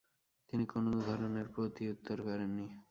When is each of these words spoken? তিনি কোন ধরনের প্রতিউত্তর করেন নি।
তিনি 0.49 0.63
কোন 0.65 0.85
ধরনের 0.99 1.47
প্রতিউত্তর 1.47 2.17
করেন 2.21 2.49
নি। 2.51 2.67